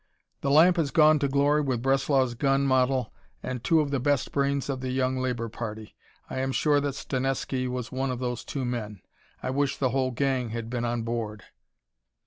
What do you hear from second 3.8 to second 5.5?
of the best brains of the Young Labor